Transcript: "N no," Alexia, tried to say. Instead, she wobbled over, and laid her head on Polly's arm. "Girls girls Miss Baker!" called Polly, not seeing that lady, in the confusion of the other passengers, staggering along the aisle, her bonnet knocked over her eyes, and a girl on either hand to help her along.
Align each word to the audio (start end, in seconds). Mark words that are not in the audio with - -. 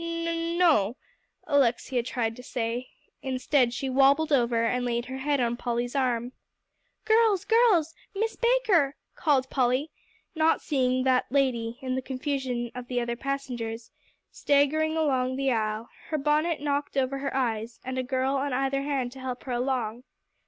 "N 0.03 0.57
no," 0.57 0.97
Alexia, 1.45 2.01
tried 2.01 2.35
to 2.35 2.41
say. 2.41 2.89
Instead, 3.21 3.71
she 3.71 3.87
wobbled 3.87 4.31
over, 4.33 4.65
and 4.65 4.83
laid 4.83 5.05
her 5.05 5.17
head 5.19 5.39
on 5.39 5.55
Polly's 5.57 5.95
arm. 5.95 6.31
"Girls 7.05 7.45
girls 7.45 7.93
Miss 8.15 8.35
Baker!" 8.35 8.95
called 9.15 9.47
Polly, 9.51 9.91
not 10.33 10.59
seeing 10.59 11.03
that 11.03 11.27
lady, 11.31 11.77
in 11.83 11.93
the 11.93 12.01
confusion 12.01 12.71
of 12.73 12.87
the 12.87 12.99
other 12.99 13.15
passengers, 13.15 13.91
staggering 14.31 14.97
along 14.97 15.35
the 15.35 15.51
aisle, 15.51 15.87
her 16.07 16.17
bonnet 16.17 16.61
knocked 16.61 16.97
over 16.97 17.19
her 17.19 17.35
eyes, 17.37 17.79
and 17.85 17.99
a 17.99 18.03
girl 18.03 18.37
on 18.37 18.53
either 18.53 18.81
hand 18.81 19.11
to 19.11 19.19
help 19.19 19.43
her 19.43 19.51
along. 19.51 20.03